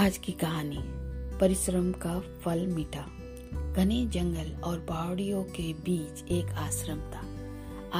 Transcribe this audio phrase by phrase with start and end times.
[0.00, 0.78] आज की कहानी,
[1.38, 3.00] परिश्रम का फल मीठा।
[3.72, 7.24] घने जंगल और पहाड़ियों के बीच एक आश्रम था।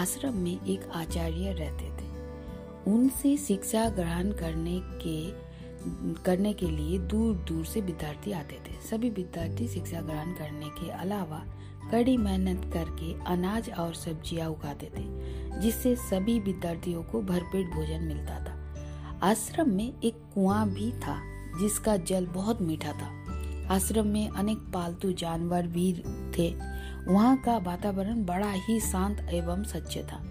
[0.00, 2.08] आश्रम में एक आचार्य रहते थे।
[2.92, 5.30] उनसे शिक्षा ग्रहण करने के
[6.22, 10.90] करने के लिए दूर दूर से विद्यार्थी आते थे। सभी विद्यार्थी शिक्षा ग्रहण करने के
[10.90, 11.44] अलावा
[11.92, 15.04] कड़ी मेहनत करके अनाज और सब्ज़ियाँ उगाते थे,
[15.60, 18.58] जिससे सभी विद्यार्थियों को भरपेट भोजन मिलता था।
[19.22, 23.20] आश्रम में एक कुआँ भी था। जिसका जल बहुत मीठा था।
[23.74, 25.92] आश्रम में अनेक पालतू जानवर भी
[26.38, 26.54] थे।
[27.08, 30.24] वहाँ का वातावरण बड़ा ही शांत एवं स्वच्छ था।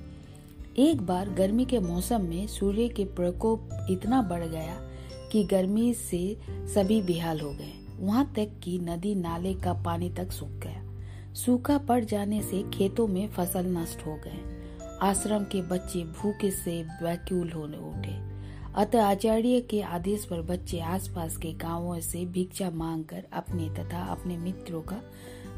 [0.77, 4.75] एक बार गर्मी के मौसम में सूर्य के प्रकोप इतना बढ़ गया
[5.31, 10.31] कि गर्मी से सभी बेहाल हो गए। वहाँ तक कि नदी नाले का पानी तक
[10.31, 10.83] सूख गया।
[11.33, 14.59] सूखा पड़ जाने से खेतों में फ़सल नष्ट हो गए।
[15.01, 18.38] आश्रम के बच्चे भूखे से व्याकुल होने उठे।
[18.79, 24.37] अतः आचार्य के आदेश पर बच्चे आसपास के गाँवों से भिक्षा मांगकर अपने तथा अपने
[24.37, 24.95] मित्रों का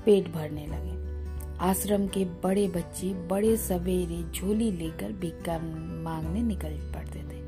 [0.05, 5.57] पेट भरने लगे। आश्रम के बड़े बच्चे बड़े सवेरे झोली लेकर भिक्षा
[6.03, 7.39] मांगने निकल पड़ते थे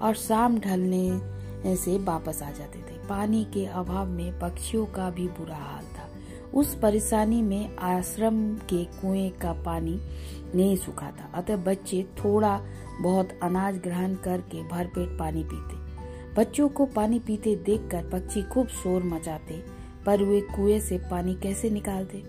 [0.00, 5.28] और शाम ढलने से वापस आ जाते थे। पानी के अभाव में पक्षियों का भी
[5.28, 5.97] बुरा हाल था।
[6.54, 10.00] उस परेशानी में आश्रम के कुएँ का पानी
[10.54, 12.60] नहीं सूखा था। अतः बच्चे थोड़ा
[13.00, 15.88] बहुत अनाज ग्रहण करके भरपेट पानी पीते।
[16.34, 19.64] बच्चों को पानी पीते देखकर पक्षी खूब शोर मचाते,
[20.06, 22.24] पर वे कुएँ से पानी कैसे निकालते?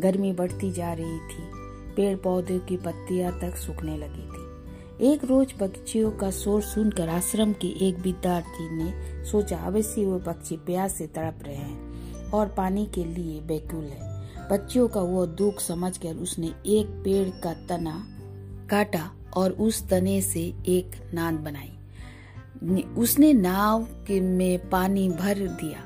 [0.00, 1.60] गर्मी बढ़ती जा रही थी।
[1.96, 4.50] पेड़ पौधे की पत्तियाँ तक सूखने लगी थी।
[5.12, 10.56] एक रोज पक्षियों का शोर सुनकर आश्रम के एक विद्यार्थी ने सोचा, अवश्य वो पक्षी
[10.56, 11.89] प्यास से तड़प रहे हैं।
[12.34, 17.52] और पानी के लिए बेकुल है। बच्चियों का वो दुख समझकर उसने एक पेड़ का
[17.52, 18.06] तना
[18.70, 21.72] काटा और उस तने से एक नाद बनाई।
[22.98, 25.84] उसने नाव के में पानी भर दिया।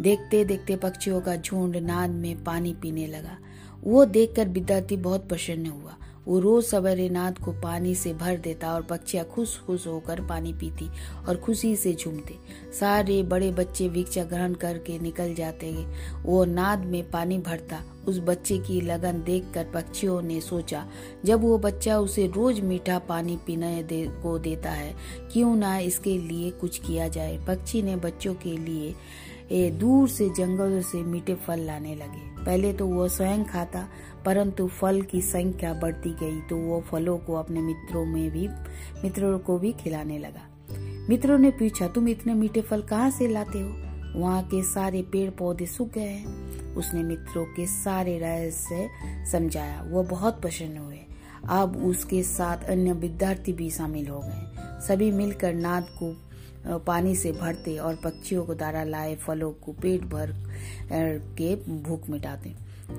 [0.00, 3.38] देखते देखते पक्षियों का झुंड नाद में पानी पीने लगा।
[3.84, 5.96] वो देखकर विद्यार्थी बहुत प्रसन्न हुआ।
[6.28, 10.52] वो रोज सवेरे नाद को पानी से भर देता और पक्षियाँ खुश खुश होकर पानी
[10.52, 10.88] पीती
[11.28, 12.36] और खुशी से झूमते।
[12.80, 15.72] सारे बड़े बच्चे भिक्षा ग्रहण करके निकल जाते
[16.22, 20.86] वो नाद में पानी भरता। उस बच्चे की लगन देखकर पक्षियों ने सोचा
[21.24, 24.94] जब वो बच्चा उसे रोज मीठा पानी पीने दे, को देता है
[25.32, 27.38] क्यों ना इसके लिए कुछ किया जाए?
[27.38, 28.94] पक्षी ने बच्चों के लिए
[29.50, 33.86] ए, दूर से जंगल से मीठे फल लाने लगे। पहले तो वो स्वयं खाता,
[34.24, 38.48] परंतु फल की संख्या बढ़ती गई तो वो फलों को अपने मित्रों में भी,
[39.02, 40.48] मित्रों को भी खिलाने लगा।
[41.08, 44.20] मित्रों ने पूछा, तुम इतने मीठे फल कहाँ से लाते हो?
[44.20, 48.88] वहाँ के सारे पेड़ पौधे सूख गए हैं। उसने मित्रों के सारे रहस्य
[49.32, 50.98] समझाया। वो बहुत प्रसन्न हुए।
[51.50, 56.12] अब उसके साथ अन्य विद्यार्थी भी शामिल हो गए। सभी मिलकर नाद को
[56.66, 60.34] पानी से भरते और पक्षियों को द्वारा लाए, फलों को पेट भर
[61.38, 62.54] के भूख मिटाते।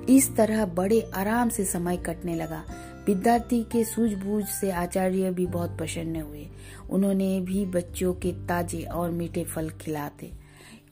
[0.08, 2.64] इस तरह बड़े आराम से समय कटने लगा।
[3.06, 6.48] विद्यार्थी के सूझबूझ से आचार्य भी बहुत प्रसन्न हुए।
[6.90, 10.32] उन्होंने भी बच्चों के ताजे और मीठे फल खिलाते।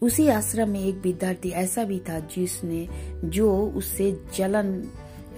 [0.03, 2.89] उसी आश्रम में एक विद्यार्थी ऐसा भी था जिसने,
[3.25, 4.89] जो उससे जलन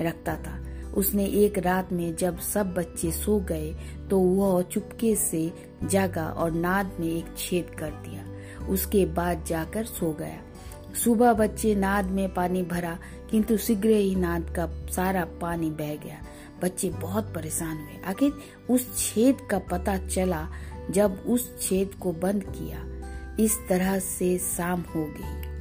[0.03, 3.75] रखता था। उसने एक रात में जब सब बच्चे सो गए
[4.11, 5.53] तो वह चुपके से
[5.85, 8.25] जागा और नाद में एक छेद कर दिया।
[8.67, 10.41] उसके बाद जाकर सो गया।
[10.95, 12.99] सुबह बच्चे नाद में पानी भरा,
[13.31, 16.21] किंतु शीघ्र ही नाद का सारा पानी बह गया।
[16.63, 18.33] बच्चे बहुत परेशान हुए। आखिर
[18.71, 20.49] उस छेद का पता चला
[20.91, 22.85] जब उस छेद को बंद किया।
[23.45, 25.54] इस तरह से शाम हो गई।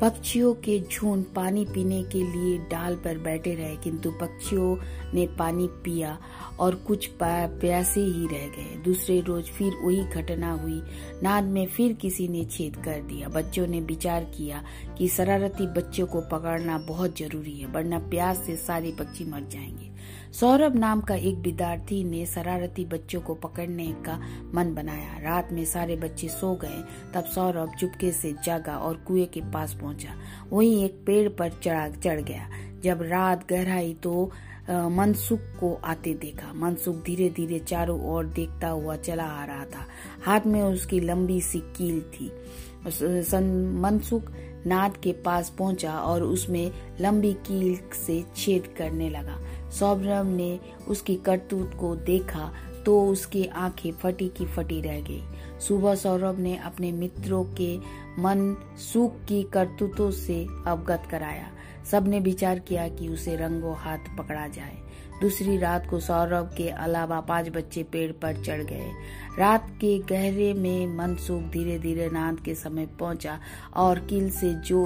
[0.00, 4.76] पक्षियों के झुंड पानी पीने के लिए डाल पर बैठे रहे, किंतु पक्षियों
[5.14, 6.18] ने पानी पिया
[6.60, 10.82] और कुछ प्यासे ही रह गए। दूसरे रोज फिर वही घटना हुई।
[11.22, 14.62] नाद में फिर किसी ने छेद कर दिया। बच्चों ने विचार किया
[14.98, 19.89] कि शरारती बच्चों को पकड़ना बहुत ज़रूरी है, वरना प्यास से सारे पक्षी मर जाएँगे।
[20.32, 24.18] सौरभ नाम का एक विद्यार्थी ने शरारती बच्चों को पकड़ने का
[24.54, 26.82] मन बनाया। रात में सारे बच्चे सो गए,
[27.14, 30.14] तब सौरभ चुपके से जागा और कुएँ के पास पहुँचा।
[30.52, 32.48] वहीं एक पेड़ पर चढ़ा, चढ़ गया।
[32.82, 34.30] जब रात गहराई तो
[34.70, 39.86] मनसुख को आते देखा। मनसुख धीरे धीरे चारों ओर देखता हुआ चला आ रहा था।
[40.24, 42.30] हाथ में उसकी लंबी सी कील थी।
[43.80, 44.30] मनसुख
[44.66, 46.70] नाद के पास पहुँचा और उसमें
[47.00, 49.38] लंबी कील से छेद करने लगा।
[49.70, 50.58] सौरभ ने
[50.88, 52.52] उसकी करतूत को देखा
[52.86, 55.22] तो उसकी आँखें फटी की फटी रह गई।
[55.60, 57.76] सुबह सौरभ ने अपने मित्रों के
[58.18, 58.56] मन
[58.92, 61.50] सुख की करतूतों से अवगत कराया।
[61.90, 64.76] सबने विचार किया कि उसे रंगों हाथ पकड़ा जाए।
[65.20, 68.90] दूसरी रात को सौरभ के अलावा पाँच बच्चे पेड़ पर चढ़ गए।
[69.38, 73.38] रात के गहरे में मनसुख धीरे धीरे नाद के समय पहुँचा
[73.76, 74.80] और किल से जो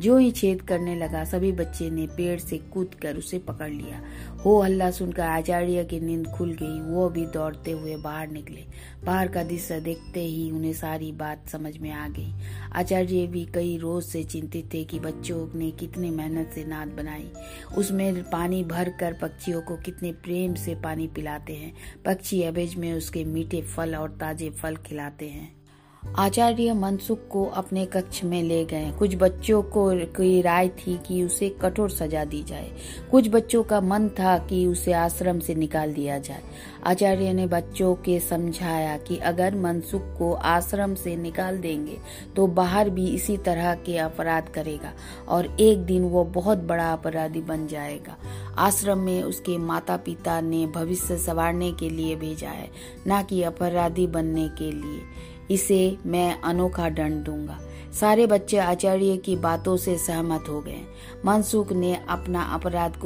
[0.00, 4.00] जो ही छेद करने लगा, सभी बच्चे ने पेड़ से कूद कर उसे पकड़ लिया।
[4.44, 8.64] हो हल्ला सुनकर आचार्य की नींद खुल गई। वो भी दौड़ते हुए बाहर निकले।
[9.04, 12.32] बाहर का दृश्य देखते ही उन्हें सारी बात समझ में आ गई।
[12.72, 17.30] आचार्य भी कई रोज से चिंतित थे कि बच्चों ने कितनी मेहनत से नाद बनाई।
[17.78, 21.74] उसमें पानी भर कर पक्षियों को कितने प्रेम से पानी पिलाते हैं।
[22.04, 25.57] पक्षी अबेज में उसके मीठे फल और ताजे फल खिलाते हैं।
[26.02, 31.22] आचार्य मनसुख को अपने कक्ष में ले गए। कुछ बच्चों को की राय थी कि
[31.22, 32.70] उसे कठोर सजा दी जाए।
[33.10, 36.42] कुछ बच्चों का मन था कि उसे आश्रम से निकाल दिया जाए।
[36.86, 41.96] आचार्य ने बच्चों के समझाया कि अगर मनसुख को आश्रम से निकाल देंगे
[42.36, 44.92] तो बाहर भी इसी तरह के अपराध करेगा
[45.28, 48.16] और एक दिन वो बहुत बड़ा अपराधी बन जाएगा।
[48.58, 52.68] आश्रम में उसके माता पिता ने भविष्य संवारने के लिए भेजा है,
[53.08, 55.00] न कि अपराधी बनने के लिए।
[55.50, 57.58] इसे मैं अनोखा दंड दूँगा।
[58.00, 60.80] सारे बच्चे आचार्य की बातों से सहमत हो गए।
[61.24, 62.96] मनसुख ने अपना अपराध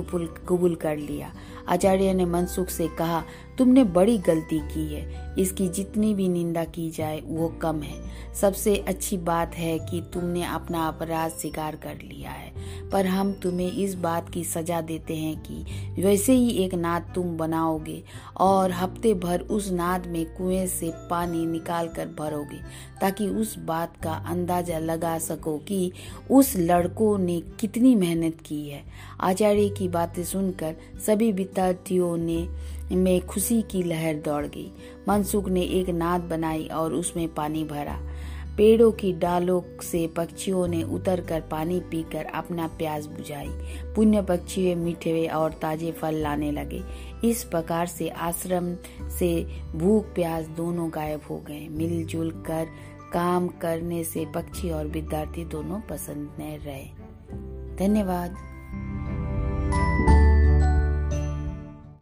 [0.49, 1.33] कबूल कर लिया।
[1.69, 3.23] आचार्य ने मनसुख से कहा
[3.59, 8.01] तुमने बड़ी गलती की है। इसकी जितनी भी निंदा की जाए, वो कम है।
[8.35, 12.53] सबसे अच्छी बात है कि तुमने अपना अपराध स्वीकार कर लिया है।
[12.91, 17.37] पर हम तुम्हें इस बात की सजा देते हैं कि वैसे ही एक नाद तुम
[17.37, 18.03] बनाओगे
[18.37, 22.61] और हफ़्ते भर उस नाद में कुएँ से पानी निकाल कर भरोगे,
[23.01, 25.93] ताकि उस बात का अंदाज़ा लगा सको कि
[26.31, 28.83] उस लड़कों ने कितनी मेहनत की है।
[29.21, 30.75] आचार्य की बातें सुनकर
[31.07, 32.49] सभी विद्यार्थियों ने
[32.97, 34.73] में खुशी की लहर दौड़ गई।
[35.09, 38.01] मनसुख ने एक नाद बनाई और उसमें पानी भरा।
[38.57, 43.49] पेड़ों की डालों से पक्षियों ने उतर कर पानी पीकर अपना प्यास बुझाई।
[43.95, 46.83] पुण्य पक्षी मीठे और ताजे फल लाने लगे।
[47.25, 48.75] इस प्रकार से आश्रम
[49.19, 52.67] से भूख प्यास दोनों गायब हो गए। मिलजुल कर
[53.13, 56.85] काम करने से पक्षी और विद्यार्थी दोनों पसंद रहे।
[57.77, 58.52] धन्यवाद।